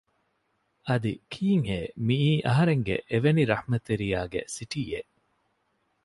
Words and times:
އަދި 0.87 1.13
ކީއްހޭ 1.31 1.79
މިއީ 2.05 2.33
އަހަރެންގެ 2.47 2.95
އެވެނި 3.09 3.43
ރަޙްމަތްރެތިޔާގެ 3.51 4.41
ސިޓީއެއް 4.55 5.11